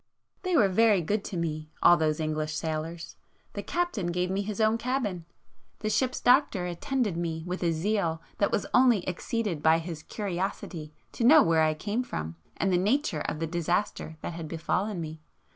[0.41, 3.17] They were very good to me, all those English sailors.
[3.53, 8.51] The captain gave me his own cabin,—the ship's doctor attended me with a zeal that
[8.51, 13.21] was only exceeded by his curiosity to know where I came from, and the nature
[13.21, 15.21] of the disaster that had befallen me.